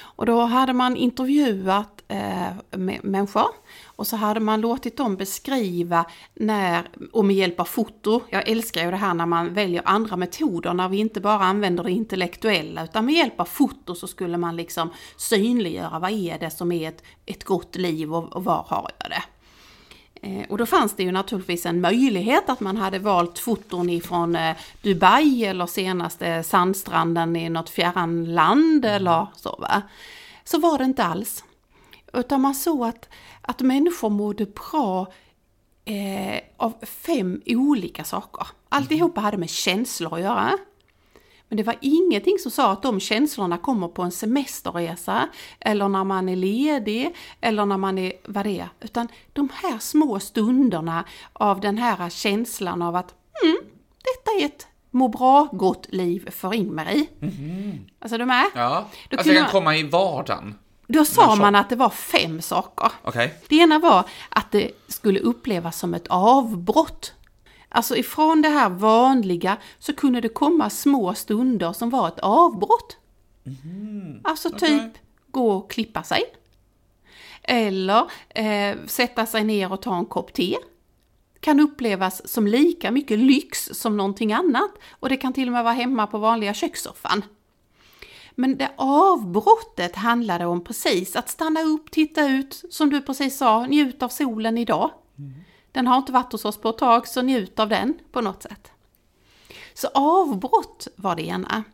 [0.00, 2.52] Och då hade man intervjuat eh,
[3.02, 3.48] människor
[3.98, 8.84] och så hade man låtit dem beskriva när, och med hjälp av foto, jag älskar
[8.84, 12.84] ju det här när man väljer andra metoder, när vi inte bara använder det intellektuella
[12.84, 16.88] utan med hjälp av foto så skulle man liksom synliggöra vad är det som är
[16.88, 19.22] ett, ett gott liv och, och var har jag det?
[20.28, 24.36] Eh, Och då fanns det ju naturligtvis en möjlighet att man hade valt foton ifrån
[24.36, 29.82] eh, Dubai eller senaste sandstranden i något fjärran land eller så va.
[30.44, 31.44] Så var det inte alls.
[32.12, 33.08] Utan man såg att,
[33.42, 35.12] att människor mådde bra
[35.84, 38.46] eh, av fem olika saker.
[38.68, 40.52] Alltihopa hade med känslor att göra.
[41.48, 45.28] Men det var ingenting som sa att de känslorna kommer på en semesterresa
[45.60, 48.68] eller när man är ledig eller när man är vad det är.
[48.80, 53.56] Utan de här små stunderna av den här känslan av att mm,
[54.04, 57.06] detta är ett må bra gott liv för Ingmarie.
[57.98, 58.44] Alltså du med?
[58.54, 60.54] Ja, Då alltså kunde jag man- kan komma i vardagen.
[60.90, 62.92] Då sa man att det var fem saker.
[63.02, 63.34] Okej.
[63.48, 67.12] Det ena var att det skulle upplevas som ett avbrott.
[67.68, 72.96] Alltså ifrån det här vanliga så kunde det komma små stunder som var ett avbrott.
[74.24, 74.92] Alltså typ
[75.30, 76.22] gå och klippa sig.
[77.42, 80.56] Eller eh, sätta sig ner och ta en kopp te.
[81.40, 84.70] Kan upplevas som lika mycket lyx som någonting annat.
[84.90, 87.22] Och det kan till och med vara hemma på vanliga kökssoffan.
[88.40, 93.66] Men det avbrottet handlade om precis att stanna upp, titta ut, som du precis sa,
[93.66, 94.90] njut av solen idag.
[95.72, 98.42] Den har inte varit hos oss på ett tag, så njut av den på något
[98.42, 98.70] sätt.
[99.74, 101.64] Så avbrott var det ena.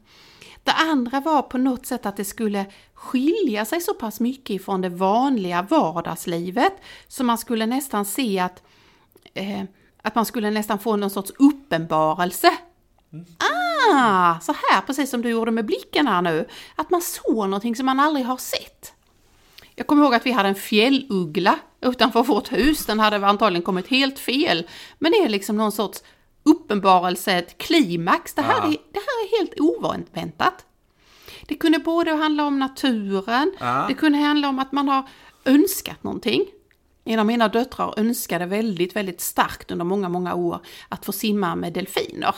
[0.62, 4.81] Det andra var på något sätt att det skulle skilja sig så pass mycket ifrån
[4.81, 6.72] det vanliga vardagslivet
[7.09, 8.62] så man skulle nästan se att,
[9.35, 9.62] eh,
[10.03, 12.48] att man skulle nästan få någon sorts uppenbarelse.
[13.38, 13.63] Ah,
[14.42, 16.48] så här precis som du gjorde med blicken här nu.
[16.76, 18.92] Att man såg någonting som man aldrig har sett.
[19.74, 22.86] Jag kommer ihåg att vi hade en fjälluggla utanför vårt hus.
[22.86, 24.68] Den hade antagligen kommit helt fel.
[24.98, 26.02] Men det är liksom någon sorts
[26.42, 28.34] uppenbarelse, ett klimax.
[28.34, 28.64] Det här, Ja.
[28.64, 30.64] är, det här är helt oväntat.
[31.48, 33.84] Det kunde både handla om naturen, Ja.
[33.88, 35.08] det kunde handla om att man har
[35.44, 36.44] önskat någonting.
[37.04, 41.54] En av mina döttrar önskade väldigt, väldigt starkt under många, många år att få simma
[41.56, 42.34] med delfiner.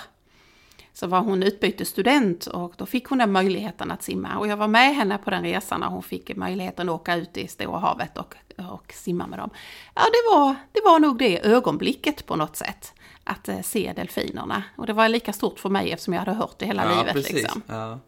[0.98, 4.38] Så var hon utbytesstudent och då fick hon den möjligheten att simma.
[4.38, 7.36] Och jag var med henne på den resan när hon fick möjligheten att åka ut
[7.36, 8.34] i Stora havet och,
[8.70, 9.50] och simma med dem.
[9.94, 12.92] Ja, det var, det var nog det ögonblicket på något sätt.
[13.24, 14.62] Att eh, se delfinerna.
[14.76, 17.12] Och det var lika stort för mig eftersom jag hade hört det hela Ja, livet.
[17.12, 17.32] precis.
[17.32, 17.62] Liksom.
[17.66, 17.98] Ja.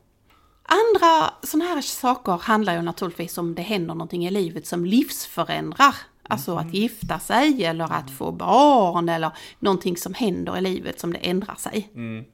[0.62, 5.94] Andra sådana här saker handlar ju naturligtvis om det händer någonting i livet som livsförändrar.
[6.22, 11.12] Alltså att gifta sig eller att få barn eller någonting som händer i livet som
[11.12, 11.90] det ändrar sig.
[11.94, 12.24] Mm.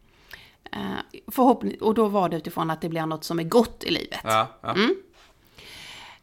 [0.73, 0.81] Eh,
[1.33, 4.21] förhoppning, och då var det utifrån att det blir något som är gott i livet.
[4.25, 4.75] Ja, ja.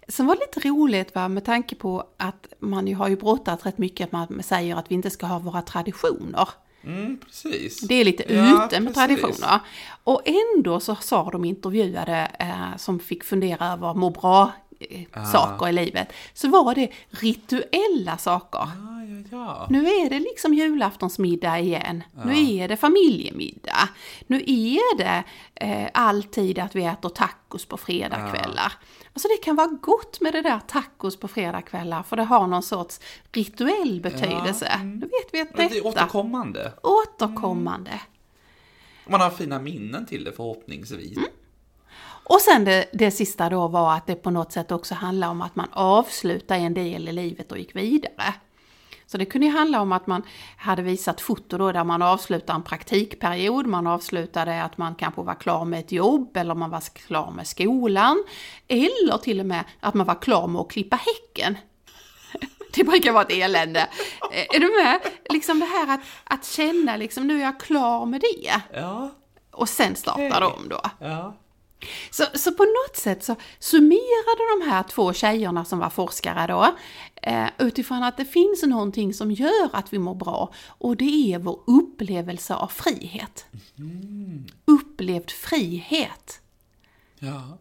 [0.07, 3.65] Sen var det lite roligt va, med tanke på att man ju har ju brottat
[3.65, 6.49] rätt mycket att man säger att vi inte ska ha våra traditioner.
[6.83, 7.79] Mm, precis.
[7.81, 9.19] Det är lite Ja, ute med precis.
[9.19, 9.59] traditioner.
[10.03, 15.25] Och ändå så sa de intervjuade eh, som fick fundera över må bra eh, Ah.
[15.25, 18.59] saker i livet, så var det rituella saker.
[18.59, 19.00] Ja,
[19.31, 19.67] ja, ja.
[19.69, 22.03] Nu är det liksom julaftonsmiddag igen.
[22.25, 23.89] Nu är det familjemiddag.
[24.27, 25.23] Nu är det
[25.55, 28.73] eh, alltid att vi äter tacos på fredagskvällar.
[29.13, 32.63] Alltså det kan vara gott med det där tacos på fredagskvällar för det har någon
[32.63, 32.99] sorts
[33.31, 34.79] rituell betydelse.
[34.83, 36.73] Nu vet vi att Men det är detta återkommande.
[36.83, 38.01] återkommande.
[39.07, 41.17] Man har fina minnen till det förhoppningsvis.
[41.17, 41.29] Mm.
[42.23, 45.41] Och sen det, det sista då var att det på något sätt också handlar om
[45.41, 48.33] att man avslutar en del i livet och gick vidare.
[49.11, 50.23] Så det kunde ju handla om att man
[50.57, 55.35] hade visat foto då där man avslutar en praktikperiod, man avslutade att man kanske var
[55.35, 58.23] klar med ett jobb eller man var klar med skolan.
[58.67, 61.57] Eller till och med att man var klar med att klippa häcken.
[62.73, 63.79] Det brukar vara ett elände.
[64.31, 64.99] Eh, Är du med?
[65.29, 68.61] Liksom det här att, att känna liksom nu är jag klar med det.
[68.79, 69.11] Ja,
[69.51, 70.57] Och sen startar Okej.
[70.61, 70.81] de då.
[70.99, 71.37] ja.
[72.11, 76.75] Så, så på något sätt så summerade de här två tjejerna som var forskare då
[77.21, 81.39] eh, utifrån att det finns någonting som gör att vi mår bra och det är
[81.39, 83.45] vår upplevelse av frihet.
[84.65, 86.41] Upplevd frihet.
[87.19, 87.57] Ja.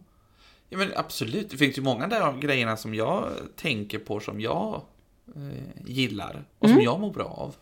[0.69, 1.49] ja, men absolut.
[1.49, 4.81] Det finns ju många där av grejerna som jag tänker på som jag
[5.35, 7.55] eh, gillar och som jag mår bra av.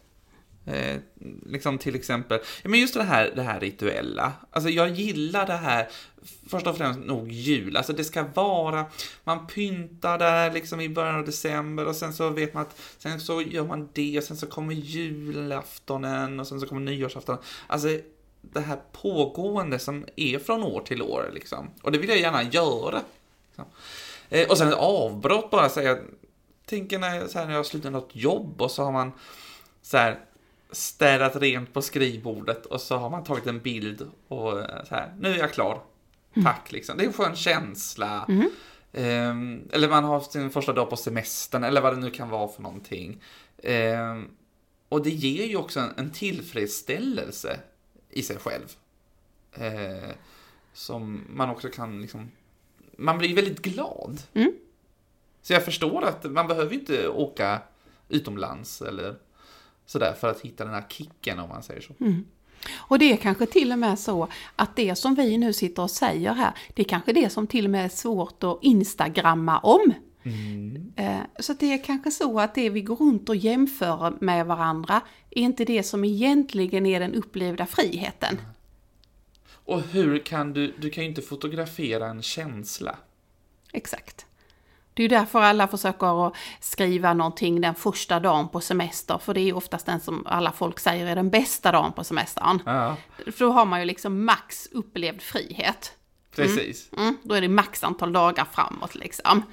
[0.69, 0.99] Eh,
[1.45, 4.33] liksom till exempel, men just det här, det här rituella.
[4.51, 5.87] Alltså jag gillar det här,
[6.49, 7.77] först och främst nog jul.
[7.77, 8.85] Alltså det ska vara,
[9.23, 13.19] man pyntar där liksom i början av december och sen så vet man att sen
[13.19, 17.41] så gör man det och sen så kommer julaftonen och sen så kommer nyårsaftonen.
[17.67, 17.87] Alltså
[18.41, 21.69] det här pågående som är från år till år liksom.
[21.81, 23.01] Och det vill jag gärna göra.
[23.47, 23.65] Liksom.
[24.29, 25.97] Eh, och sen ett avbrott bara säga,
[26.65, 29.11] tänker när, så här, när jag slutar något jobb och så har man
[29.81, 30.19] så här
[30.71, 35.13] städat rent på skrivbordet och så har man tagit en bild och eh, så här,
[35.19, 35.81] nu är jag klar.
[36.43, 36.97] Tack liksom.
[36.97, 38.27] Det är en skön känsla.
[38.93, 42.47] Ehm, eller man har sin första dag på semestern eller vad det nu kan vara
[42.47, 43.23] för någonting.
[43.63, 44.27] Ehm,
[44.89, 47.59] och det ger ju också en, en tillfredsställelse
[48.09, 48.75] i sig själv.
[49.53, 50.09] Eh,
[50.73, 52.31] som man också kan liksom,
[52.97, 54.21] man blir väldigt glad.
[54.33, 54.53] Mm.
[55.41, 57.61] Så jag förstår att man behöver inte åka
[58.09, 59.15] utomlands eller
[59.89, 61.93] sådär för att hitta den här kicken om man säger så.
[62.75, 65.91] Och det är kanske till och med så att det som vi nu sitter och
[65.91, 69.93] säger här, det är kanske det som till och med är svårt att instagramma om.
[70.95, 75.01] Eh, Så det är kanske så att det vi går runt och jämför med varandra
[75.29, 78.37] är inte det som egentligen är den upplevda friheten.
[79.65, 82.95] Och hur kan du, du kan ju inte fotografera en känsla.
[83.71, 84.25] Exakt.
[84.99, 89.33] Det är ju därför alla försöker att skriva någonting den första dagen på semester, för
[89.33, 92.61] det är ju oftast den som alla folk säger är den bästa dagen på semestern.
[92.65, 95.93] Ja, För då har man ju liksom max upplevd frihet.
[96.35, 96.89] precis.
[96.97, 99.43] Mm, då är det max antal dagar framåt liksom.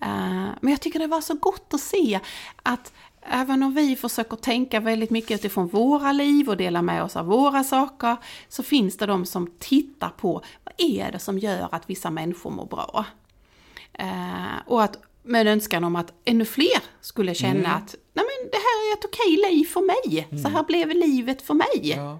[0.00, 2.20] Eh, men jag tycker det var så gott att se
[2.62, 7.16] att även om vi försöker tänka väldigt mycket utifrån våra liv och dela med oss
[7.16, 8.16] av våra saker,
[8.48, 12.50] så finns det de som tittar på vad är det som gör att vissa människor
[12.50, 13.04] mår bra.
[13.98, 18.50] Eh, och att med en önskan om att ännu fler skulle känna att Nej, men
[18.50, 20.28] det här är ett okej liv för mig.
[20.42, 21.80] Så här blev livet för mig.
[21.82, 22.18] Ja.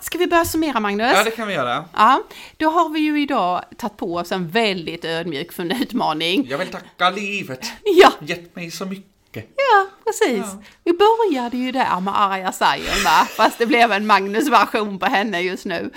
[0.00, 1.12] Ska vi börja summera Magnus?
[1.14, 1.84] Ja, det kan vi göra.
[1.92, 2.22] Ja,
[2.56, 6.46] då har vi ju idag tagit på oss en väldigt ödmjuk utmaning.
[6.50, 7.66] Jag vill tacka livet.
[7.84, 9.09] Ja, Gett mig så mycket.
[9.56, 10.38] Ja precis.
[10.38, 10.62] Ja.
[10.84, 15.64] Vi började ju där med Arja Saijonmaa, fast det blev en Magnus-version på henne just
[15.64, 15.90] nu.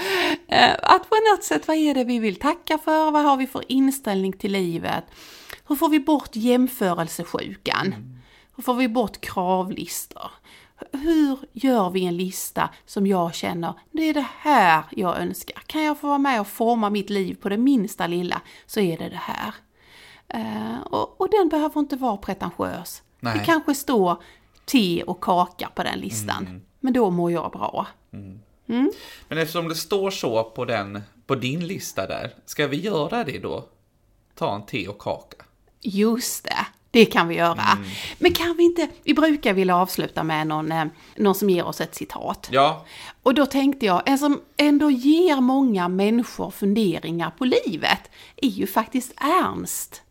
[0.48, 3.12] Eh, Att på något sätt, vad är det vi vill tacka för?
[3.12, 5.04] Vad har vi för inställning till livet?
[5.68, 7.96] Hur får vi bort jämförelsesjukan?
[8.56, 10.32] Hur får vi bort kravlistor?
[10.92, 15.62] Hur gör vi en lista som jag känner, det är det här jag önskar.
[15.68, 18.98] Kan jag få vara med och forma mitt liv på det minsta lilla så är
[18.98, 19.54] det det här.
[20.28, 23.02] Eh, och, och den behöver inte vara pretentiös.
[23.24, 23.38] Nej.
[23.40, 24.18] Det kanske står
[24.66, 26.62] te och kaka på den listan.
[26.80, 27.88] Men då mår jag bra.
[29.28, 33.40] Men eftersom det står så på, den, på din lista där, ska vi göra det
[33.40, 33.66] då?
[34.36, 35.46] Ta en te och kaka.
[35.82, 37.64] Just det, det kan vi göra.
[38.20, 41.82] Men kan vi inte, vi brukar vilja avsluta med någon, eh, någon som ger oss
[41.82, 42.50] ett citat.
[42.52, 42.86] Ja,
[43.24, 48.68] Och då tänkte jag, en som ändå ger många människor funderingar på livet är ju
[48.68, 50.02] faktiskt Ernst.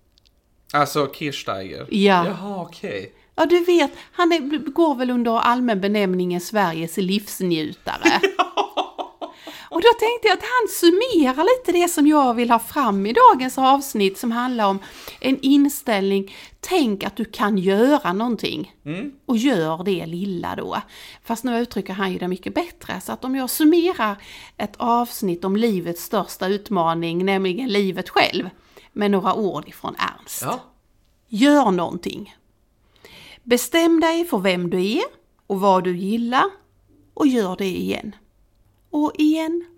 [0.72, 1.86] Alltså Kirchsteiger.
[1.90, 2.26] Ja.
[2.26, 3.12] Jaha, okej.
[3.34, 8.20] Ja, du vet, han är, går väl under allmän benämningen Sveriges livsnjutare.
[9.72, 13.12] Och då tänkte jag att han summerar lite det som jag vill ha fram i
[13.12, 14.78] dagens avsnitt som handlar om
[15.20, 16.34] en inställning.
[16.60, 18.74] Tänk att du kan göra någonting.
[19.26, 20.82] Och gör det lilla då.
[21.24, 23.00] Fast nu uttrycker han ju det mycket bättre.
[23.00, 24.16] Så att om jag summerar
[24.56, 28.50] ett avsnitt om livets största utmaning, nämligen livet själv,
[28.92, 30.42] med några ord ifrån Ernst.
[30.42, 30.60] Ja.
[31.28, 32.36] Gör någonting.
[33.42, 35.02] Bestäm dig för vem du är
[35.46, 36.44] och vad du gillar
[37.14, 38.14] och gör det igen.
[38.90, 39.71] Och igen